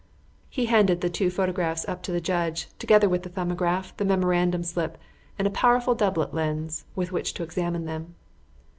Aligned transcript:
He 0.49 0.65
handed 0.65 1.01
the 1.01 1.11
two 1.11 1.29
photographs 1.29 1.87
up 1.87 2.01
to 2.01 2.11
the 2.11 2.19
judge, 2.19 2.69
together 2.79 3.07
with 3.07 3.21
the 3.21 3.29
'Thumbograph,' 3.29 3.95
the 3.97 4.03
memorandum 4.03 4.63
slip, 4.63 4.97
and 5.37 5.47
a 5.47 5.51
powerful 5.51 5.93
doublet 5.93 6.33
lens 6.33 6.85
with 6.95 7.11
which 7.11 7.35
to 7.35 7.43
examine 7.43 7.85
them. 7.85 8.15